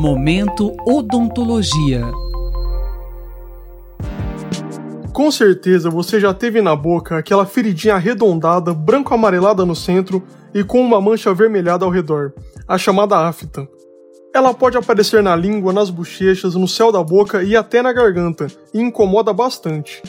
Momento 0.00 0.76
Odontologia. 0.86 2.04
Com 5.12 5.28
certeza 5.28 5.90
você 5.90 6.20
já 6.20 6.32
teve 6.32 6.62
na 6.62 6.76
boca 6.76 7.18
aquela 7.18 7.44
feridinha 7.44 7.96
arredondada, 7.96 8.72
branco-amarelada 8.72 9.66
no 9.66 9.74
centro 9.74 10.22
e 10.54 10.62
com 10.62 10.80
uma 10.80 11.00
mancha 11.00 11.30
avermelhada 11.30 11.84
ao 11.84 11.90
redor, 11.90 12.32
a 12.68 12.78
chamada 12.78 13.18
afta. 13.18 13.68
Ela 14.32 14.54
pode 14.54 14.76
aparecer 14.76 15.20
na 15.20 15.34
língua, 15.34 15.72
nas 15.72 15.90
bochechas, 15.90 16.54
no 16.54 16.68
céu 16.68 16.92
da 16.92 17.02
boca 17.02 17.42
e 17.42 17.56
até 17.56 17.82
na 17.82 17.92
garganta, 17.92 18.46
e 18.72 18.80
incomoda 18.80 19.32
bastante. 19.32 20.00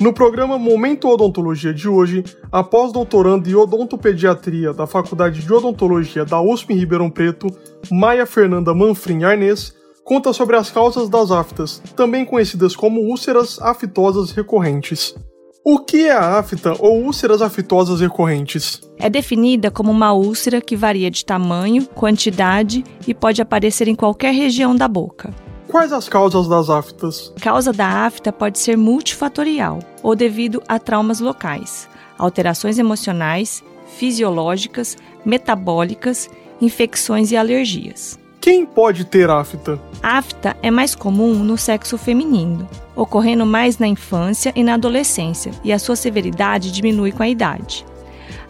No 0.00 0.14
programa 0.14 0.56
Momento 0.58 1.06
Odontologia 1.08 1.74
de 1.74 1.86
hoje, 1.86 2.24
a 2.50 2.64
pós-doutoranda 2.64 3.50
em 3.50 3.54
odontopediatria 3.54 4.72
da 4.72 4.86
Faculdade 4.86 5.42
de 5.42 5.52
Odontologia 5.52 6.24
da 6.24 6.40
USP 6.40 6.72
em 6.72 6.78
Ribeirão 6.78 7.10
Preto, 7.10 7.48
Maia 7.90 8.24
Fernanda 8.24 8.72
Manfrim 8.72 9.24
Arnes, 9.24 9.74
conta 10.02 10.32
sobre 10.32 10.56
as 10.56 10.70
causas 10.70 11.10
das 11.10 11.30
aftas, 11.30 11.82
também 11.94 12.24
conhecidas 12.24 12.74
como 12.74 13.02
úlceras 13.02 13.60
afitosas 13.60 14.30
recorrentes. 14.30 15.14
O 15.62 15.78
que 15.80 16.06
é 16.06 16.12
a 16.12 16.38
afta 16.38 16.72
ou 16.78 17.02
úlceras 17.02 17.42
afitosas 17.42 18.00
recorrentes? 18.00 18.80
É 18.98 19.10
definida 19.10 19.70
como 19.70 19.90
uma 19.90 20.14
úlcera 20.14 20.62
que 20.62 20.76
varia 20.76 21.10
de 21.10 21.26
tamanho, 21.26 21.86
quantidade 21.88 22.82
e 23.06 23.12
pode 23.12 23.42
aparecer 23.42 23.86
em 23.86 23.94
qualquer 23.94 24.32
região 24.32 24.74
da 24.74 24.88
boca. 24.88 25.30
Quais 25.70 25.92
as 25.92 26.08
causas 26.08 26.48
das 26.48 26.68
aftas? 26.68 27.32
A 27.36 27.40
causa 27.40 27.72
da 27.72 28.04
afta 28.04 28.32
pode 28.32 28.58
ser 28.58 28.76
multifatorial 28.76 29.78
ou 30.02 30.16
devido 30.16 30.60
a 30.66 30.80
traumas 30.80 31.20
locais, 31.20 31.88
alterações 32.18 32.76
emocionais, 32.76 33.62
fisiológicas, 33.96 34.96
metabólicas, 35.24 36.28
infecções 36.60 37.30
e 37.30 37.36
alergias. 37.36 38.18
Quem 38.40 38.66
pode 38.66 39.04
ter 39.04 39.30
afta? 39.30 39.80
Afta 40.02 40.56
é 40.60 40.72
mais 40.72 40.96
comum 40.96 41.34
no 41.34 41.56
sexo 41.56 41.96
feminino, 41.96 42.68
ocorrendo 42.96 43.46
mais 43.46 43.78
na 43.78 43.86
infância 43.86 44.52
e 44.56 44.64
na 44.64 44.74
adolescência, 44.74 45.52
e 45.62 45.72
a 45.72 45.78
sua 45.78 45.94
severidade 45.94 46.72
diminui 46.72 47.12
com 47.12 47.22
a 47.22 47.28
idade. 47.28 47.86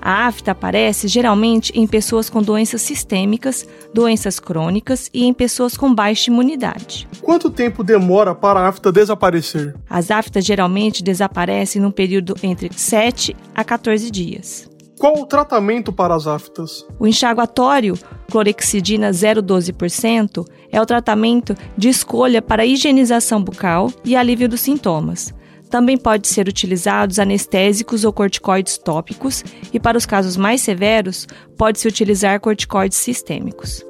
A 0.01 0.27
afta 0.27 0.53
aparece 0.53 1.09
geralmente 1.09 1.73
em 1.75 1.87
pessoas 1.87 2.31
com 2.31 2.43
doenças 2.43 2.83
sistêmicas, 2.83 3.67
doenças 3.93 4.39
crônicas 4.39 5.11
e 5.13 5.25
em 5.25 5.33
pessoas 5.33 5.77
com 5.77 5.95
baixa 5.95 6.31
imunidade. 6.31 7.09
Quanto 7.23 7.51
tempo 7.51 7.85
demora 7.85 8.35
para 8.35 8.61
a 8.61 8.69
afta 8.69 8.91
desaparecer? 8.91 9.75
As 9.89 10.11
aftas 10.11 10.45
geralmente 10.45 11.03
desaparecem 11.03 11.81
num 11.81 11.91
período 11.91 12.35
entre 12.43 12.71
7 12.75 13.37
a 13.55 13.65
14 13.65 14.11
dias. 14.11 14.71
Qual 14.99 15.19
o 15.19 15.25
tratamento 15.25 15.91
para 15.95 16.15
as 16.15 16.27
aftas? 16.27 16.85
O 16.99 17.07
enxaguatório 17.07 17.97
clorexidina 18.31 19.11
0,12% 19.11 20.47
é 20.71 20.81
o 20.81 20.85
tratamento 20.85 21.55
de 21.75 21.89
escolha 21.89 22.43
para 22.43 22.67
higienização 22.67 23.43
bucal 23.43 23.91
e 24.05 24.15
alívio 24.15 24.47
dos 24.47 24.61
sintomas. 24.61 25.33
Também 25.71 25.97
pode 25.97 26.29
ser 26.29 26.49
utilizados 26.49 27.19
anestésicos 27.19 28.05
ou 28.05 28.13
corticoides 28.13 28.77
tópicos 28.77 29.45
e 29.73 29.79
para 29.79 29.97
os 29.97 30.05
casos 30.05 30.37
mais 30.37 30.61
severos, 30.61 31.27
pode-se 31.57 31.87
utilizar 31.87 32.41
corticoides 32.41 32.99
sistêmicos. 32.99 33.85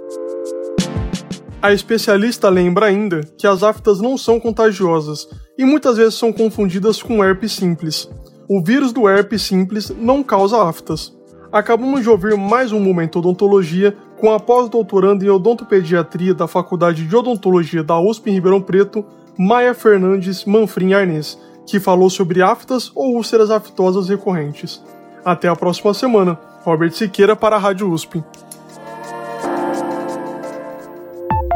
A 1.63 1.73
especialista 1.73 2.49
lembra 2.49 2.87
ainda 2.87 3.23
que 3.37 3.47
as 3.47 3.63
aftas 3.63 4.01
não 4.01 4.17
são 4.17 4.39
contagiosas 4.39 5.29
e 5.59 5.65
muitas 5.65 5.97
vezes 5.97 6.15
são 6.15 6.33
confundidas 6.33 7.03
com 7.03 7.25
herpes 7.25 7.53
simples 7.53 8.09
o 8.53 8.61
vírus 8.61 8.93
do 8.93 9.09
herpes 9.09 9.43
simples 9.43 9.91
não 9.97 10.25
causa 10.25 10.61
aftas. 10.61 11.17
Acabamos 11.53 12.03
de 12.03 12.11
ouvir 12.11 12.37
mais 12.37 12.73
um 12.73 12.81
Momento 12.81 13.21
Odontologia 13.21 13.97
com 14.19 14.35
a 14.35 14.41
pós-doutoranda 14.41 15.25
em 15.25 15.29
odontopediatria 15.29 16.35
da 16.35 16.49
Faculdade 16.49 17.07
de 17.07 17.15
Odontologia 17.15 17.85
da 17.85 18.01
USP 18.01 18.29
em 18.29 18.33
Ribeirão 18.33 18.61
Preto, 18.61 19.05
Maia 19.39 19.73
Fernandes 19.73 20.45
Manfrim 20.45 20.95
Arnes, 20.95 21.39
que 21.71 21.79
falou 21.79 22.11
sobre 22.11 22.43
aftas 22.43 22.91
ou 22.95 23.15
úlceras 23.15 23.51
aftosas 23.51 24.09
recorrentes. 24.09 24.83
Até 25.25 25.47
a 25.47 25.55
próxima 25.55 25.95
semana. 25.95 26.39
Robert 26.65 26.93
Siqueira 26.93 27.37
para 27.37 27.57
a 27.57 27.59
Rádio 27.59 27.91
USP. 27.91 28.23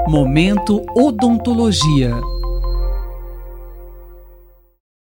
Momento 0.09 0.81
Odontologia 0.97 2.15